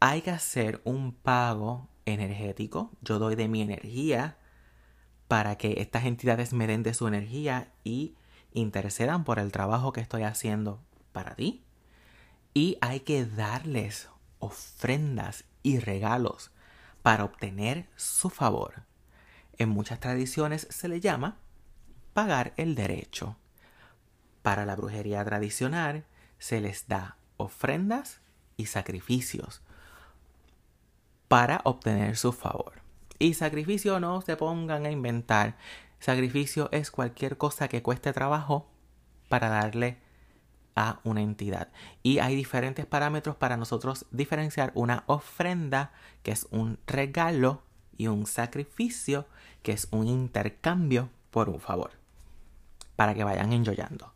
hay 0.00 0.22
que 0.22 0.30
hacer 0.30 0.80
un 0.84 1.12
pago 1.12 1.88
energético. 2.06 2.90
Yo 3.02 3.18
doy 3.18 3.34
de 3.34 3.48
mi 3.48 3.60
energía 3.60 4.38
para 5.28 5.56
que 5.58 5.74
estas 5.82 6.06
entidades 6.06 6.54
me 6.54 6.66
den 6.66 6.84
de 6.84 6.94
su 6.94 7.06
energía 7.06 7.70
y 7.84 8.14
intercedan 8.54 9.24
por 9.24 9.38
el 9.38 9.52
trabajo 9.52 9.92
que 9.92 10.00
estoy 10.00 10.22
haciendo 10.22 10.80
para 11.12 11.34
ti. 11.34 11.62
Y 12.54 12.78
hay 12.80 13.00
que 13.00 13.24
darles 13.24 14.08
ofrendas 14.38 15.44
y 15.62 15.78
regalos 15.78 16.50
para 17.02 17.24
obtener 17.24 17.88
su 17.96 18.30
favor. 18.30 18.82
En 19.58 19.68
muchas 19.68 20.00
tradiciones 20.00 20.66
se 20.70 20.88
le 20.88 21.00
llama 21.00 21.36
pagar 22.12 22.52
el 22.56 22.74
derecho. 22.74 23.36
Para 24.42 24.66
la 24.66 24.76
brujería 24.76 25.24
tradicional 25.24 26.04
se 26.38 26.60
les 26.60 26.88
da 26.88 27.16
ofrendas 27.36 28.20
y 28.56 28.66
sacrificios 28.66 29.62
para 31.28 31.62
obtener 31.64 32.16
su 32.16 32.32
favor. 32.32 32.82
Y 33.18 33.34
sacrificio 33.34 34.00
no 34.00 34.20
se 34.20 34.36
pongan 34.36 34.84
a 34.84 34.90
inventar. 34.90 35.56
Sacrificio 35.98 36.68
es 36.72 36.90
cualquier 36.90 37.38
cosa 37.38 37.68
que 37.68 37.82
cueste 37.82 38.12
trabajo 38.12 38.68
para 39.28 39.48
darle 39.48 40.01
a 40.76 41.00
una 41.04 41.22
entidad. 41.22 41.68
Y 42.02 42.18
hay 42.18 42.34
diferentes 42.36 42.86
parámetros 42.86 43.36
para 43.36 43.56
nosotros 43.56 44.06
diferenciar 44.10 44.72
una 44.74 45.04
ofrenda, 45.06 45.92
que 46.22 46.32
es 46.32 46.46
un 46.50 46.78
regalo, 46.86 47.62
y 47.96 48.08
un 48.08 48.26
sacrificio, 48.26 49.26
que 49.62 49.72
es 49.72 49.88
un 49.90 50.08
intercambio 50.08 51.10
por 51.30 51.48
un 51.48 51.60
favor. 51.60 51.92
Para 52.96 53.14
que 53.14 53.24
vayan 53.24 53.52
enjoyando. 53.52 54.12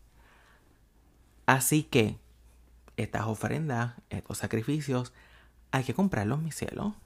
Así 1.46 1.84
que 1.84 2.18
estas 2.96 3.26
ofrendas, 3.26 3.94
estos 4.10 4.38
sacrificios, 4.38 5.12
hay 5.70 5.84
que 5.84 5.94
comprarlos, 5.94 6.40
mi 6.40 6.50
cielo, 6.50 6.96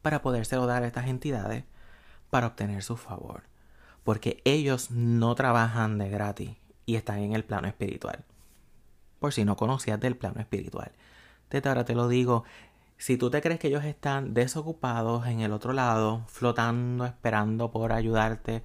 para 0.00 0.22
podérselo 0.22 0.66
dar 0.66 0.82
a 0.82 0.86
estas 0.86 1.06
entidades 1.06 1.64
para 2.30 2.46
obtener 2.46 2.82
su 2.82 2.96
favor. 2.96 3.42
Porque 4.04 4.40
ellos 4.44 4.90
no 4.90 5.34
trabajan 5.34 5.98
de 5.98 6.08
gratis 6.08 6.56
y 6.92 6.96
están 6.96 7.20
en 7.20 7.32
el 7.32 7.42
plano 7.42 7.68
espiritual. 7.68 8.22
Por 9.18 9.32
si 9.32 9.46
no 9.46 9.56
conocías 9.56 9.98
del 9.98 10.14
plano 10.14 10.40
espiritual. 10.40 10.92
Desde 11.48 11.70
ahora 11.70 11.86
te 11.86 11.94
lo 11.94 12.06
digo, 12.06 12.44
si 12.98 13.16
tú 13.16 13.30
te 13.30 13.40
crees 13.40 13.58
que 13.58 13.68
ellos 13.68 13.84
están 13.84 14.34
desocupados 14.34 15.26
en 15.26 15.40
el 15.40 15.52
otro 15.52 15.72
lado, 15.72 16.22
flotando, 16.28 17.06
esperando 17.06 17.70
por 17.70 17.92
ayudarte, 17.92 18.62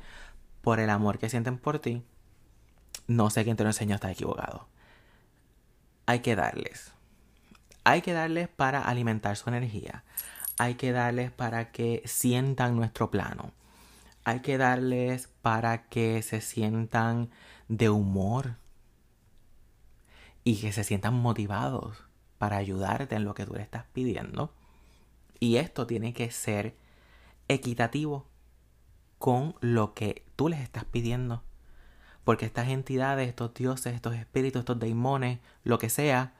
por 0.61 0.81
el 0.81 0.89
amor 0.89 1.19
que 1.19 1.29
sienten 1.29 1.57
por 1.57 1.79
ti, 1.79 2.03
no 3.07 3.29
sé 3.29 3.45
quién 3.45 3.55
te 3.55 3.63
lo 3.63 3.69
enseñó, 3.69 3.95
está 3.95 4.11
equivocado. 4.11 4.67
Hay 6.05 6.19
que 6.19 6.35
darles. 6.35 6.91
Hay 7.85 8.01
que 8.01 8.11
darles 8.11 8.49
para 8.49 8.81
alimentar 8.81 9.37
su 9.37 9.47
energía. 9.47 10.03
Hay 10.57 10.75
que 10.75 10.91
darles 10.91 11.31
para 11.31 11.71
que 11.71 12.03
sientan 12.03 12.75
nuestro 12.75 13.09
plano. 13.09 13.53
Hay 14.25 14.41
que 14.41 14.57
darles 14.57 15.29
para 15.41 15.87
que 15.87 16.21
se 16.21 16.41
sientan 16.41 17.29
de 17.67 17.89
humor 17.89 18.55
y 20.43 20.61
que 20.61 20.71
se 20.71 20.83
sientan 20.83 21.13
motivados 21.13 22.03
para 22.37 22.57
ayudarte 22.57 23.15
en 23.15 23.25
lo 23.25 23.33
que 23.33 23.45
tú 23.45 23.53
le 23.53 23.61
estás 23.61 23.85
pidiendo. 23.93 24.53
Y 25.39 25.57
esto 25.57 25.85
tiene 25.87 26.13
que 26.13 26.31
ser 26.31 26.75
equitativo 27.47 28.25
con 29.19 29.55
lo 29.61 29.93
que 29.93 30.23
tú 30.35 30.49
les 30.49 30.59
estás 30.61 30.85
pidiendo. 30.85 31.43
Porque 32.23 32.45
estas 32.45 32.69
entidades, 32.69 33.27
estos 33.29 33.53
dioses, 33.53 33.95
estos 33.95 34.15
espíritus, 34.15 34.59
estos 34.59 34.79
daimones, 34.79 35.39
lo 35.63 35.79
que 35.79 35.89
sea, 35.89 36.33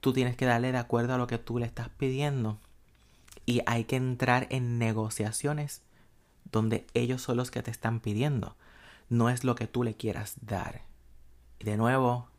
tú 0.00 0.12
tienes 0.12 0.36
que 0.36 0.46
darle 0.46 0.72
de 0.72 0.78
acuerdo 0.78 1.14
a 1.14 1.18
lo 1.18 1.26
que 1.26 1.38
tú 1.38 1.58
le 1.58 1.66
estás 1.66 1.88
pidiendo. 1.88 2.58
Y 3.46 3.62
hay 3.66 3.84
que 3.84 3.96
entrar 3.96 4.46
en 4.50 4.78
negociaciones 4.78 5.82
donde 6.50 6.86
ellos 6.94 7.22
son 7.22 7.36
los 7.36 7.50
que 7.50 7.62
te 7.62 7.70
están 7.70 8.00
pidiendo. 8.00 8.56
No 9.12 9.28
es 9.28 9.44
lo 9.44 9.54
que 9.54 9.66
tú 9.66 9.84
le 9.84 9.92
quieras 9.92 10.36
dar. 10.40 10.86
Y 11.58 11.66
de 11.66 11.76
nuevo, 11.76 12.30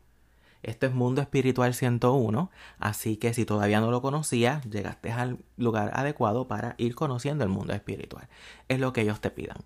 esto 0.64 0.86
es 0.86 0.92
Mundo 0.92 1.22
Espiritual 1.22 1.72
101, 1.72 2.50
así 2.80 3.16
que 3.16 3.32
si 3.32 3.44
todavía 3.44 3.80
no 3.80 3.92
lo 3.92 4.02
conocías, 4.02 4.68
llegaste 4.68 5.12
al 5.12 5.38
lugar 5.56 5.92
adecuado 5.94 6.48
para 6.48 6.74
ir 6.76 6.96
conociendo 6.96 7.44
el 7.44 7.50
mundo 7.50 7.74
espiritual. 7.74 8.26
Es 8.66 8.80
lo 8.80 8.92
que 8.92 9.02
ellos 9.02 9.20
te 9.20 9.30
pidan. 9.30 9.58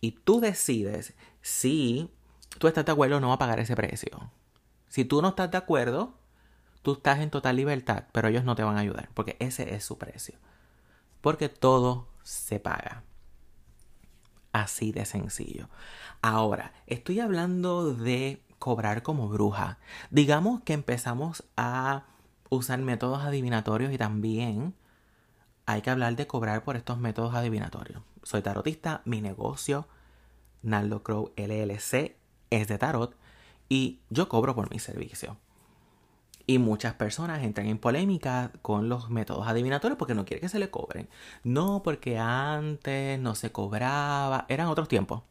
Y 0.00 0.12
tú 0.12 0.40
decides 0.40 1.12
si 1.42 2.10
tú 2.58 2.68
estás 2.68 2.86
de 2.86 2.92
acuerdo 2.92 3.18
o 3.18 3.20
no 3.20 3.34
a 3.34 3.38
pagar 3.38 3.60
ese 3.60 3.76
precio. 3.76 4.30
Si 4.88 5.04
tú 5.04 5.20
no 5.20 5.28
estás 5.28 5.50
de 5.50 5.58
acuerdo, 5.58 6.14
tú 6.80 6.94
estás 6.94 7.18
en 7.18 7.28
total 7.28 7.56
libertad, 7.56 8.04
pero 8.12 8.28
ellos 8.28 8.44
no 8.44 8.54
te 8.56 8.62
van 8.62 8.78
a 8.78 8.80
ayudar, 8.80 9.10
porque 9.12 9.36
ese 9.40 9.74
es 9.74 9.84
su 9.84 9.98
precio. 9.98 10.38
Porque 11.20 11.50
todo 11.50 12.08
se 12.22 12.60
paga. 12.60 13.04
Así 14.56 14.90
de 14.90 15.04
sencillo. 15.04 15.68
Ahora, 16.22 16.72
estoy 16.86 17.20
hablando 17.20 17.92
de 17.92 18.40
cobrar 18.58 19.02
como 19.02 19.28
bruja. 19.28 19.76
Digamos 20.10 20.62
que 20.62 20.72
empezamos 20.72 21.44
a 21.58 22.04
usar 22.48 22.78
métodos 22.78 23.22
adivinatorios 23.22 23.92
y 23.92 23.98
también 23.98 24.74
hay 25.66 25.82
que 25.82 25.90
hablar 25.90 26.16
de 26.16 26.26
cobrar 26.26 26.64
por 26.64 26.76
estos 26.76 26.96
métodos 26.96 27.34
adivinatorios. 27.34 28.02
Soy 28.22 28.40
tarotista, 28.40 29.02
mi 29.04 29.20
negocio, 29.20 29.88
Naldo 30.62 31.02
Crow 31.02 31.34
LLC, 31.36 32.16
es 32.48 32.66
de 32.66 32.78
tarot 32.78 33.14
y 33.68 34.00
yo 34.08 34.26
cobro 34.30 34.54
por 34.54 34.70
mi 34.70 34.78
servicio. 34.78 35.36
Y 36.46 36.58
muchas 36.58 36.94
personas 36.94 37.42
entran 37.42 37.66
en 37.66 37.78
polémica 37.78 38.52
con 38.62 38.88
los 38.88 39.10
métodos 39.10 39.48
adivinatorios 39.48 39.98
porque 39.98 40.14
no 40.14 40.24
quieren 40.24 40.42
que 40.42 40.48
se 40.48 40.58
le 40.60 40.70
cobren. 40.70 41.08
No, 41.44 41.82
porque 41.82 42.18
antes 42.18 43.18
no 43.20 43.34
se 43.34 43.50
cobraba. 43.52 44.46
Eran 44.48 44.68
otros 44.68 44.88
tiempos. 44.88 45.22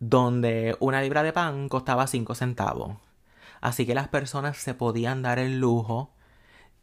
Donde 0.00 0.76
una 0.80 1.02
libra 1.02 1.22
de 1.22 1.32
pan 1.32 1.68
costaba 1.68 2.06
5 2.06 2.34
centavos. 2.34 2.96
Así 3.60 3.86
que 3.86 3.94
las 3.94 4.08
personas 4.08 4.56
se 4.58 4.74
podían 4.74 5.22
dar 5.22 5.38
el 5.38 5.58
lujo 5.60 6.10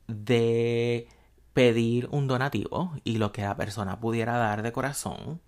de 0.08 1.08
pedir 1.54 2.08
un 2.12 2.28
donativo 2.28 2.94
y 3.04 3.18
lo 3.18 3.32
que 3.32 3.44
la 3.44 3.56
persona 3.56 4.00
pudiera 4.00 4.38
dar 4.38 4.63
de 4.63 4.72
corazón 4.72 5.42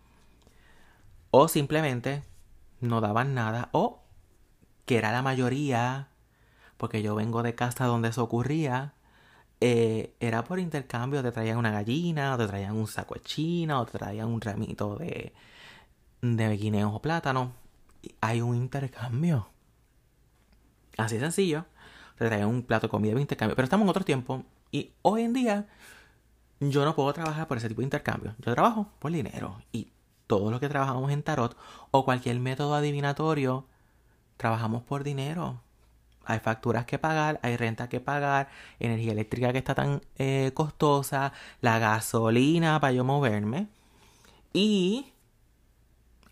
O 1.32 1.48
simplemente 1.48 2.24
no 2.80 3.02
daban 3.02 3.34
nada 3.34 3.70
o 3.74 4.02
que 4.86 4.98
era 4.98 5.12
la 5.12 5.22
mayoría, 5.22 6.10
porque 6.78 7.02
yo 7.02 7.16
vengo 7.16 7.44
de 7.44 7.56
casa 7.56 7.86
donde 7.86 8.10
eso 8.10 8.24
ocurría, 8.24 8.94
eh, 9.62 10.16
era 10.20 10.44
por 10.44 10.60
intercambio, 10.60 11.24
te 11.24 11.32
traían 11.32 11.58
una 11.58 11.72
gallina, 11.72 12.36
o 12.36 12.38
te 12.38 12.48
traían 12.48 12.76
un 12.76 12.88
saco 12.88 13.16
de 13.16 13.22
china, 13.22 13.80
o 13.80 13.86
te 13.86 13.98
traían 13.98 14.28
un 14.28 14.42
ramito 14.42 14.96
de, 14.98 15.34
de 16.22 16.58
guineos 16.58 16.94
o 16.94 17.02
plátano. 17.02 17.54
Hay 18.22 18.42
un 18.42 18.56
intercambio. 18.56 19.50
Así 20.98 21.20
sencillo. 21.20 21.66
Te 22.18 22.26
traían 22.28 22.50
un 22.50 22.64
plato 22.64 22.88
de 22.88 22.92
comida 22.92 23.14
de 23.16 23.22
intercambio. 23.22 23.56
Pero 23.56 23.66
estamos 23.66 23.86
en 23.86 23.90
otro 23.90 24.06
tiempo. 24.06 24.44
Y 24.72 24.94
hoy 25.02 25.24
en 25.24 25.34
día 25.34 25.68
yo 26.60 26.86
no 26.86 26.96
puedo 26.96 27.12
trabajar 27.14 27.48
por 27.48 27.58
ese 27.58 27.68
tipo 27.68 27.82
de 27.82 27.86
intercambio. 27.86 28.36
Yo 28.40 28.54
trabajo 28.54 28.92
por 29.00 29.12
dinero. 29.12 29.62
Y 29.72 29.92
todos 30.28 30.52
los 30.52 30.60
que 30.60 30.70
trabajamos 30.70 31.12
en 31.12 31.24
tarot 31.24 31.58
o 31.92 32.06
cualquier 32.06 32.40
método 32.40 32.76
adivinatorio, 32.76 33.66
trabajamos 34.38 34.84
por 34.84 35.04
dinero. 35.04 35.62
Hay 36.26 36.40
facturas 36.40 36.86
que 36.86 37.00
pagar, 37.00 37.40
hay 37.44 37.58
renta 37.58 37.90
que 37.90 38.00
pagar, 38.00 38.50
energía 38.80 39.12
eléctrica 39.12 39.52
que 39.52 39.60
está 39.60 39.76
tan 39.76 40.02
eh, 40.18 40.52
costosa, 40.54 41.34
la 41.62 41.80
gasolina 41.80 42.80
para 42.80 42.94
yo 42.94 43.04
moverme. 43.04 43.68
Y 44.54 45.14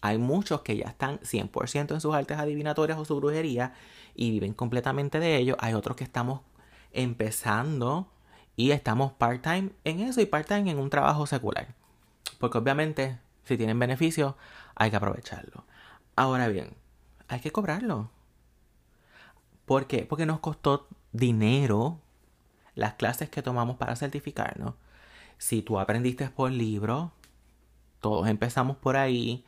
hay 0.01 0.17
muchos 0.17 0.61
que 0.61 0.75
ya 0.75 0.87
están 0.87 1.19
100% 1.19 1.93
en 1.93 2.01
sus 2.01 2.13
artes 2.13 2.37
adivinatorias 2.37 2.97
o 2.97 3.05
su 3.05 3.15
brujería 3.15 3.73
y 4.15 4.31
viven 4.31 4.53
completamente 4.53 5.19
de 5.19 5.37
ello. 5.37 5.55
Hay 5.59 5.73
otros 5.73 5.95
que 5.95 6.03
estamos 6.03 6.41
empezando 6.91 8.11
y 8.55 8.71
estamos 8.71 9.13
part-time 9.13 9.71
en 9.83 10.01
eso 10.01 10.21
y 10.21 10.25
part-time 10.25 10.69
en 10.71 10.79
un 10.79 10.89
trabajo 10.89 11.25
secular. 11.25 11.73
Porque 12.37 12.57
obviamente, 12.57 13.17
si 13.45 13.57
tienen 13.57 13.79
beneficios, 13.79 14.35
hay 14.75 14.89
que 14.89 14.97
aprovecharlo. 14.97 15.63
Ahora 16.15 16.47
bien, 16.47 16.75
hay 17.27 17.39
que 17.39 17.51
cobrarlo. 17.51 18.09
¿Por 19.65 19.87
qué? 19.87 20.05
Porque 20.05 20.25
nos 20.25 20.39
costó 20.39 20.87
dinero 21.11 21.99
las 22.75 22.95
clases 22.95 23.29
que 23.29 23.41
tomamos 23.41 23.77
para 23.77 23.95
certificarnos. 23.95 24.75
Si 25.37 25.61
tú 25.61 25.79
aprendiste 25.79 26.29
por 26.29 26.51
libro, 26.51 27.11
todos 27.99 28.27
empezamos 28.27 28.77
por 28.77 28.97
ahí, 28.97 29.45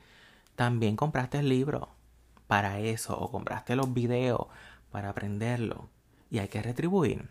también 0.56 0.96
compraste 0.96 1.40
el 1.40 1.50
libro 1.50 1.90
para 2.48 2.80
eso 2.80 3.18
o 3.18 3.32
compraste 3.32 3.76
los 3.76 3.94
videos 3.94 4.48
para 4.92 5.10
aprenderlo 5.10 5.90
y 6.30 6.40
hay 6.40 6.48
que 6.48 6.62
retribuir. 6.62 7.30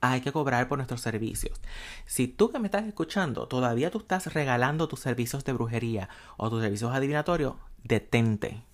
Hay 0.00 0.20
que 0.20 0.32
cobrar 0.32 0.68
por 0.68 0.78
nuestros 0.78 1.00
servicios. 1.00 1.60
Si 2.06 2.26
tú 2.26 2.50
que 2.50 2.58
me 2.58 2.66
estás 2.66 2.86
escuchando 2.86 3.46
todavía 3.46 3.90
tú 3.90 3.98
estás 3.98 4.34
regalando 4.34 4.88
tus 4.88 5.00
servicios 5.00 5.44
de 5.44 5.52
brujería 5.52 6.08
o 6.36 6.50
tus 6.50 6.62
servicios 6.62 6.92
adivinatorios, 6.92 7.54
detente. 7.84 8.64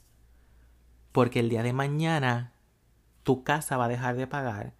Porque 1.18 1.40
el 1.40 1.48
día 1.48 1.64
de 1.64 1.72
mañana 1.72 2.52
tu 3.24 3.42
casa 3.42 3.76
va 3.76 3.86
a 3.86 3.88
dejar 3.88 4.14
de 4.14 4.28
pagar, 4.28 4.74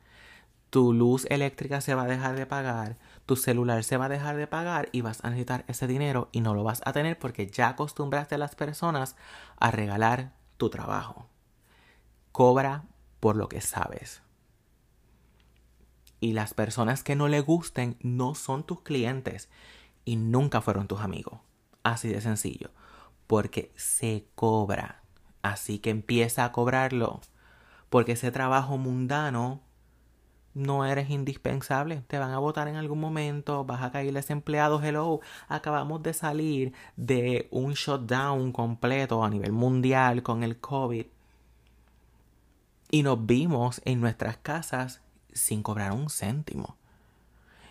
tu 0.71 0.92
luz 0.92 1.26
eléctrica 1.30 1.80
se 1.80 1.97
va 1.97 2.04
a 2.04 2.07
dejar 2.07 2.37
de 2.37 2.47
pagar, 2.47 2.97
tu 3.26 3.35
celular 3.35 3.83
se 3.83 3.97
va 3.97 4.04
a 4.04 4.09
dejar 4.09 4.37
de 4.37 4.47
pagar 4.47 4.88
y 4.92 5.00
vas 5.00 5.25
a 5.25 5.30
necesitar 5.30 5.64
ese 5.66 5.88
dinero 5.88 6.28
y 6.30 6.40
no 6.40 6.54
lo 6.54 6.62
vas 6.62 6.80
a 6.85 6.92
tener 6.92 7.18
porque 7.18 7.49
ya 7.49 7.71
acostumbraste 7.71 8.37
a 8.37 8.38
las 8.38 8.54
personas 8.54 9.16
a 9.59 9.73
regalar 9.73 10.33
tu 10.59 10.71
trabajo. 10.71 11.26
Cobra 12.30 12.85
por 13.18 13.35
lo 13.35 13.49
que 13.49 13.61
sabes. 13.61 14.23
Y 16.21 16.35
las 16.35 16.54
personas 16.54 17.02
que 17.02 17.16
no 17.16 17.26
le 17.26 17.40
gusten 17.40 17.97
no 18.00 18.37
son 18.37 18.62
tus 18.62 18.83
clientes 18.83 19.50
y 20.04 20.14
nunca 20.14 20.61
fueron 20.61 20.87
tus 20.87 21.00
amigos. 21.00 21.40
Así 21.83 22.07
de 22.07 22.21
sencillo. 22.21 22.71
Porque 23.26 23.73
se 23.75 24.28
cobra. 24.37 25.02
Así 25.48 25.78
que 25.78 25.90
empieza 25.90 26.44
a 26.44 26.52
cobrarlo. 26.52 27.20
Porque 27.90 28.12
ese 28.12 28.30
trabajo 28.30 28.76
mundano 28.76 29.62
no 30.54 30.84
eres 30.84 31.11
indispensable, 31.11 32.02
te 32.08 32.18
van 32.18 32.32
a 32.32 32.38
votar 32.38 32.68
en 32.68 32.76
algún 32.76 33.00
momento, 33.00 33.64
vas 33.64 33.82
a 33.82 33.92
caer 33.92 34.12
desempleado, 34.12 34.82
hello, 34.82 35.20
acabamos 35.46 36.02
de 36.02 36.12
salir 36.12 36.72
de 36.96 37.48
un 37.52 37.74
shutdown 37.74 38.50
completo 38.52 39.22
a 39.22 39.30
nivel 39.30 39.52
mundial 39.52 40.22
con 40.22 40.42
el 40.42 40.58
COVID 40.58 41.06
y 42.90 43.02
nos 43.02 43.26
vimos 43.26 43.80
en 43.84 44.00
nuestras 44.00 44.38
casas 44.38 45.00
sin 45.32 45.62
cobrar 45.62 45.92
un 45.92 46.08
céntimo. 46.08 46.76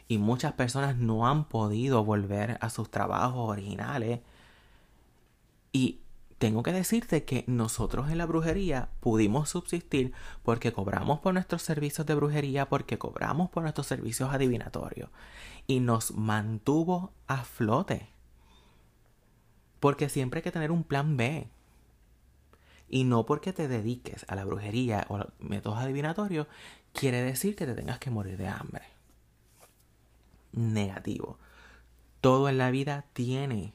Y 0.07 0.19
muchas 0.19 0.53
personas 0.53 0.95
no 0.95 1.27
han 1.27 1.45
podido 1.45 2.03
volver 2.05 2.57
a 2.61 2.69
sus 2.69 2.89
trabajos 2.89 3.49
originales. 3.49 4.21
Y 5.73 5.99
tengo 6.37 6.61
que 6.61 6.71
decirte 6.71 7.23
que 7.23 7.43
nosotros 7.47 8.11
en 8.11 8.19
la 8.19 8.27
brujería 8.27 8.89
pudimos 8.99 9.49
subsistir 9.49 10.13
porque 10.43 10.71
cobramos 10.71 11.19
por 11.19 11.33
nuestros 11.33 11.63
servicios 11.63 12.05
de 12.05 12.13
brujería, 12.13 12.69
porque 12.69 12.99
cobramos 12.99 13.49
por 13.49 13.63
nuestros 13.63 13.87
servicios 13.87 14.31
adivinatorios. 14.31 15.09
Y 15.65 15.79
nos 15.79 16.11
mantuvo 16.11 17.11
a 17.25 17.43
flote. 17.43 18.09
Porque 19.79 20.09
siempre 20.09 20.39
hay 20.39 20.43
que 20.43 20.51
tener 20.51 20.71
un 20.71 20.83
plan 20.83 21.17
B. 21.17 21.49
Y 22.87 23.03
no 23.03 23.25
porque 23.25 23.51
te 23.51 23.67
dediques 23.67 24.23
a 24.29 24.35
la 24.35 24.45
brujería 24.45 25.07
o 25.09 25.17
a 25.17 25.33
métodos 25.39 25.79
adivinatorios, 25.79 26.47
quiere 26.93 27.21
decir 27.21 27.55
que 27.55 27.65
te 27.65 27.73
tengas 27.73 27.97
que 27.97 28.11
morir 28.11 28.37
de 28.37 28.47
hambre. 28.47 28.83
Negativo. 30.51 31.39
Todo 32.21 32.47
en 32.47 32.59
la 32.59 32.69
vida 32.69 33.05
tiene 33.13 33.73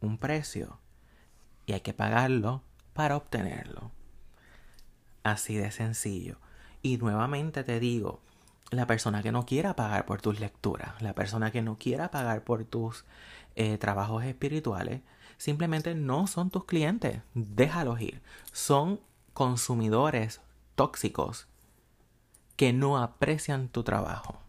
un 0.00 0.18
precio 0.18 0.79
y 1.70 1.72
hay 1.72 1.80
que 1.82 1.94
pagarlo 1.94 2.62
para 2.94 3.16
obtenerlo. 3.16 3.92
Así 5.22 5.54
de 5.54 5.70
sencillo. 5.70 6.38
Y 6.82 6.96
nuevamente 6.96 7.62
te 7.62 7.78
digo, 7.78 8.20
la 8.72 8.88
persona 8.88 9.22
que 9.22 9.30
no 9.30 9.46
quiera 9.46 9.76
pagar 9.76 10.04
por 10.04 10.20
tus 10.20 10.40
lecturas, 10.40 11.00
la 11.00 11.14
persona 11.14 11.52
que 11.52 11.62
no 11.62 11.78
quiera 11.78 12.10
pagar 12.10 12.42
por 12.42 12.64
tus 12.64 13.04
eh, 13.54 13.78
trabajos 13.78 14.24
espirituales, 14.24 15.02
simplemente 15.38 15.94
no 15.94 16.26
son 16.26 16.50
tus 16.50 16.64
clientes. 16.64 17.22
Déjalos 17.34 18.00
ir. 18.00 18.20
Son 18.50 19.00
consumidores 19.32 20.40
tóxicos 20.74 21.46
que 22.56 22.72
no 22.72 22.98
aprecian 22.98 23.68
tu 23.68 23.84
trabajo. 23.84 24.40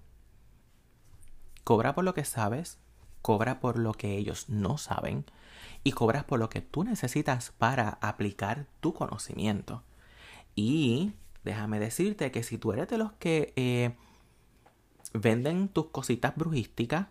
Cobra 1.64 1.94
por 1.94 2.04
lo 2.04 2.16
que 2.16 2.26
sabes, 2.26 2.80
cobra 3.22 3.60
por 3.60 3.78
lo 3.78 3.94
que 3.94 4.18
ellos 4.18 4.50
no 4.50 4.80
saben 4.80 5.26
y 5.84 5.91
cobras 5.91 6.24
por 6.24 6.39
lo 6.39 6.50
que 6.50 6.62
tú 6.62 6.84
necesitas 6.84 7.52
para 7.58 7.98
aplicar 8.02 8.67
tu 8.80 8.94
conocimiento. 8.94 9.84
Y 10.56 11.13
déjame 11.44 11.80
decirte 11.80 12.32
que 12.32 12.44
si 12.44 12.58
tú 12.58 12.74
eres 12.74 12.88
de 12.88 12.98
los 12.98 13.13
que 13.13 13.54
eh, 13.56 13.96
venden 15.13 15.70
tus 15.70 15.88
cositas 15.88 16.36
brujísticas, 16.36 17.08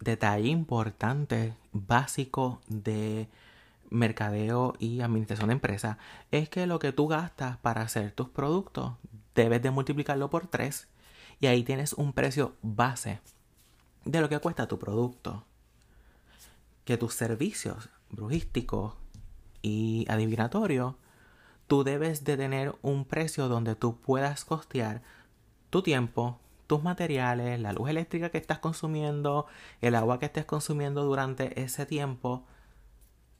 detalle 0.00 0.48
importante, 0.48 1.54
básico 1.72 2.60
de 2.68 3.28
mercadeo 3.90 4.74
y 4.78 5.00
administración 5.00 5.48
de 5.48 5.54
empresa, 5.54 5.98
es 6.30 6.48
que 6.48 6.66
lo 6.66 6.78
que 6.78 6.92
tú 6.92 7.08
gastas 7.08 7.56
para 7.58 7.82
hacer 7.82 8.12
tus 8.12 8.28
productos 8.28 8.92
debes 9.34 9.62
de 9.62 9.70
multiplicarlo 9.70 10.30
por 10.30 10.46
tres 10.46 10.88
y 11.40 11.46
ahí 11.46 11.62
tienes 11.62 11.92
un 11.92 12.12
precio 12.12 12.54
base 12.62 13.20
de 14.04 14.20
lo 14.20 14.28
que 14.28 14.38
cuesta 14.38 14.68
tu 14.68 14.78
producto 14.78 15.44
que 16.86 16.96
tus 16.96 17.14
servicios 17.14 17.90
brujísticos 18.10 18.94
y 19.60 20.06
adivinatorios, 20.08 20.94
tú 21.66 21.82
debes 21.84 22.24
de 22.24 22.36
tener 22.36 22.76
un 22.80 23.04
precio 23.04 23.48
donde 23.48 23.74
tú 23.74 24.00
puedas 24.00 24.44
costear 24.44 25.02
tu 25.68 25.82
tiempo, 25.82 26.40
tus 26.68 26.84
materiales, 26.84 27.60
la 27.60 27.72
luz 27.72 27.90
eléctrica 27.90 28.30
que 28.30 28.38
estás 28.38 28.60
consumiendo, 28.60 29.46
el 29.80 29.96
agua 29.96 30.20
que 30.20 30.26
estés 30.26 30.44
consumiendo 30.44 31.04
durante 31.04 31.60
ese 31.60 31.86
tiempo 31.86 32.46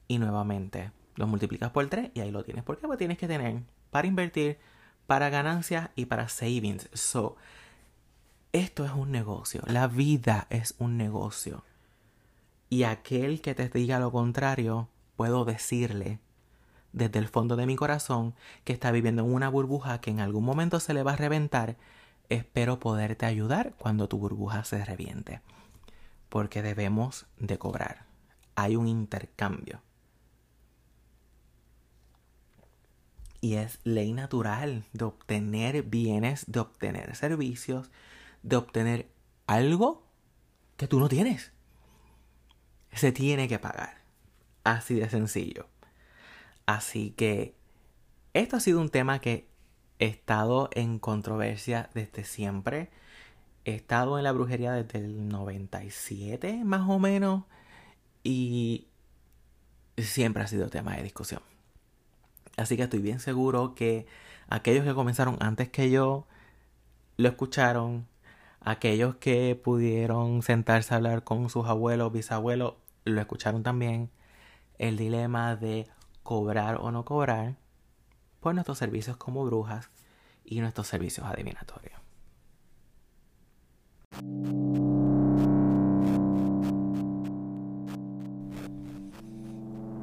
y 0.09 0.19
nuevamente 0.19 0.91
lo 1.15 1.25
multiplicas 1.25 1.71
por 1.71 1.87
3 1.87 2.11
y 2.13 2.19
ahí 2.19 2.31
lo 2.31 2.43
tienes. 2.43 2.65
¿Por 2.65 2.77
qué? 2.77 2.81
Porque 2.81 2.97
tienes 2.97 3.17
que 3.17 3.29
tener 3.29 3.63
para 3.91 4.07
invertir, 4.07 4.59
para 5.07 5.29
ganancias 5.29 5.89
y 5.95 6.05
para 6.05 6.27
savings. 6.27 6.89
So, 6.91 7.37
esto 8.51 8.83
es 8.83 8.91
un 8.91 9.09
negocio. 9.09 9.61
La 9.67 9.87
vida 9.87 10.47
es 10.49 10.75
un 10.79 10.97
negocio. 10.97 11.63
Y 12.69 12.83
aquel 12.83 13.41
que 13.41 13.55
te 13.55 13.69
diga 13.69 13.99
lo 13.99 14.11
contrario, 14.11 14.89
puedo 15.15 15.45
decirle 15.45 16.19
desde 16.91 17.19
el 17.19 17.27
fondo 17.27 17.55
de 17.55 17.65
mi 17.65 17.75
corazón 17.75 18.33
que 18.63 18.73
está 18.73 18.91
viviendo 18.91 19.23
en 19.23 19.33
una 19.33 19.49
burbuja 19.49 20.01
que 20.01 20.11
en 20.11 20.19
algún 20.19 20.43
momento 20.43 20.79
se 20.79 20.93
le 20.93 21.03
va 21.03 21.13
a 21.13 21.17
reventar. 21.17 21.77
Espero 22.29 22.79
poderte 22.79 23.25
ayudar 23.25 23.73
cuando 23.77 24.09
tu 24.09 24.17
burbuja 24.17 24.63
se 24.65 24.83
reviente. 24.83 25.41
Porque 26.29 26.61
debemos 26.61 27.25
de 27.37 27.57
cobrar. 27.57 28.05
Hay 28.55 28.75
un 28.75 28.87
intercambio. 28.87 29.81
Y 33.39 33.55
es 33.55 33.79
ley 33.83 34.11
natural 34.11 34.83
de 34.91 35.05
obtener 35.05 35.83
bienes, 35.83 36.45
de 36.47 36.59
obtener 36.59 37.15
servicios, 37.15 37.91
de 38.41 38.55
obtener 38.57 39.09
algo 39.45 40.03
que 40.75 40.87
tú 40.87 40.99
no 40.99 41.07
tienes 41.07 41.53
se 42.97 43.11
tiene 43.11 43.47
que 43.47 43.59
pagar. 43.59 44.01
Así 44.63 44.95
de 44.95 45.09
sencillo. 45.09 45.67
Así 46.65 47.11
que 47.11 47.55
esto 48.33 48.57
ha 48.57 48.59
sido 48.59 48.81
un 48.81 48.89
tema 48.89 49.19
que 49.19 49.47
he 49.99 50.05
estado 50.05 50.69
en 50.73 50.99
controversia 50.99 51.89
desde 51.93 52.23
siempre. 52.23 52.89
He 53.65 53.75
estado 53.75 54.17
en 54.17 54.23
la 54.23 54.31
brujería 54.31 54.73
desde 54.73 54.99
el 54.99 55.29
97 55.29 56.63
más 56.63 56.89
o 56.89 56.99
menos 56.99 57.43
y 58.23 58.87
siempre 59.97 60.43
ha 60.43 60.47
sido 60.47 60.69
tema 60.69 60.95
de 60.95 61.03
discusión. 61.03 61.41
Así 62.57 62.75
que 62.75 62.83
estoy 62.83 62.99
bien 62.99 63.19
seguro 63.19 63.75
que 63.75 64.07
aquellos 64.49 64.83
que 64.85 64.93
comenzaron 64.93 65.37
antes 65.39 65.69
que 65.69 65.89
yo 65.89 66.27
lo 67.17 67.29
escucharon, 67.29 68.07
aquellos 68.61 69.15
que 69.15 69.59
pudieron 69.61 70.41
sentarse 70.41 70.93
a 70.93 70.97
hablar 70.97 71.23
con 71.23 71.49
sus 71.49 71.67
abuelos, 71.67 72.11
bisabuelos, 72.11 72.75
lo 73.07 73.21
escucharon 73.21 73.63
también. 73.63 74.11
El 74.77 74.97
dilema 74.97 75.55
de 75.55 75.87
cobrar 76.23 76.77
o 76.81 76.91
no 76.91 77.05
cobrar 77.05 77.57
por 78.39 78.53
nuestros 78.53 78.77
servicios 78.77 79.17
como 79.17 79.45
brujas 79.45 79.89
y 80.43 80.59
nuestros 80.59 80.87
servicios 80.87 81.25
adivinatorios. 81.25 81.99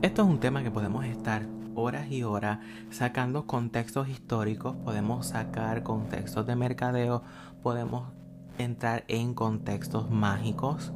Esto 0.02 0.22
es 0.22 0.28
un 0.28 0.38
tema 0.38 0.62
que 0.62 0.70
podemos 0.70 1.04
estar 1.06 1.46
horas 1.74 2.10
y 2.10 2.22
horas 2.22 2.58
sacando 2.90 3.46
contextos 3.46 4.08
históricos, 4.08 4.76
podemos 4.84 5.28
sacar 5.28 5.82
contextos 5.82 6.46
de 6.46 6.56
mercadeo, 6.56 7.22
podemos 7.62 8.12
entrar 8.58 9.04
en 9.08 9.34
contextos 9.34 10.10
mágicos 10.10 10.92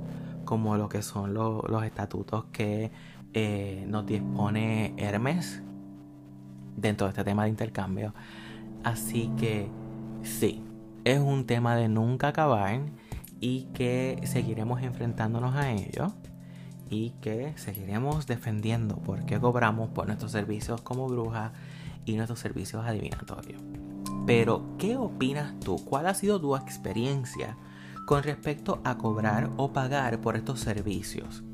como 0.49 0.79
lo 0.79 0.89
que 0.89 1.03
son 1.03 1.35
los 1.35 1.85
estatutos 1.85 2.47
que 2.53 2.91
eh, 3.35 3.85
nos 3.87 4.07
dispone 4.07 4.95
Hermes 4.97 5.63
dentro 6.75 7.07
de 7.07 7.11
este 7.11 7.23
tema 7.23 7.43
de 7.45 7.51
intercambio. 7.51 8.15
Así 8.83 9.31
que 9.37 9.69
sí, 10.23 10.65
es 11.05 11.19
un 11.19 11.45
tema 11.45 11.77
de 11.77 11.91
nunca 11.91 12.29
acabar 12.29 12.81
y 13.41 13.65
que 13.75 14.23
seguiremos 14.25 14.81
enfrentándonos 14.81 15.55
a 15.55 15.71
ello 15.71 16.15
y 16.89 17.11
que 17.21 17.53
seguiremos 17.57 18.27
defendiendo 18.27 18.97
porque 19.05 19.39
cobramos 19.39 19.91
por 19.91 20.07
nuestros 20.07 20.33
servicios 20.33 20.81
como 20.81 21.09
bruja 21.09 21.53
y 22.07 22.17
nuestros 22.17 22.39
servicios 22.39 22.87
adivinatorios. 22.87 23.61
Pero, 24.27 24.65
¿qué 24.79 24.97
opinas 24.97 25.61
tú? 25.61 25.77
¿Cuál 25.85 26.07
ha 26.07 26.15
sido 26.15 26.41
tu 26.41 26.57
experiencia 26.57 27.59
con 28.09 28.23
respecto 28.23 28.81
a 28.85 28.97
cobrar 28.97 29.51
o 29.59 29.75
pagar 29.75 30.23
por 30.23 30.35
estos 30.35 30.61
servicios? 30.61 31.45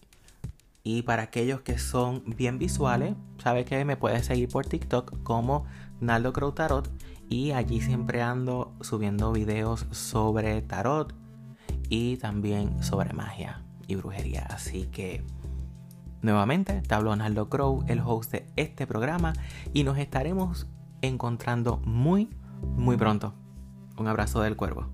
Y 0.87 1.01
para 1.01 1.23
aquellos 1.23 1.61
que 1.61 1.79
son 1.79 2.23
bien 2.37 2.59
visuales, 2.59 3.15
sabes 3.39 3.65
que 3.65 3.83
me 3.85 3.97
puedes 3.97 4.27
seguir 4.27 4.49
por 4.49 4.67
TikTok 4.67 5.23
como 5.23 5.65
Naldo 5.99 6.31
Crow 6.31 6.51
Tarot. 6.51 6.87
Y 7.27 7.53
allí 7.53 7.81
siempre 7.81 8.21
ando 8.21 8.71
subiendo 8.81 9.31
videos 9.31 9.87
sobre 9.89 10.61
tarot 10.61 11.15
y 11.89 12.17
también 12.17 12.83
sobre 12.83 13.13
magia 13.13 13.63
y 13.87 13.95
brujería. 13.95 14.45
Así 14.47 14.85
que 14.85 15.23
nuevamente 16.21 16.79
te 16.81 16.93
hablo 16.93 17.15
Naldo 17.15 17.49
Crow, 17.49 17.83
el 17.87 17.99
host 18.05 18.31
de 18.31 18.45
este 18.55 18.85
programa. 18.85 19.33
Y 19.73 19.85
nos 19.85 19.97
estaremos 19.97 20.67
encontrando 21.01 21.77
muy, 21.83 22.29
muy 22.61 22.95
pronto. 22.95 23.33
Un 23.97 24.07
abrazo 24.07 24.39
del 24.41 24.55
cuervo. 24.55 24.85